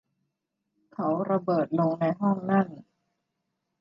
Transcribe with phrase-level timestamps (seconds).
[0.93, 2.67] เขาระเบิดลงในห้องนั่น